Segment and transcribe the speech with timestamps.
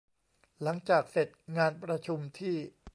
[0.63, 1.27] หลังจากเสร็จ
[1.57, 2.55] งานประชุมที่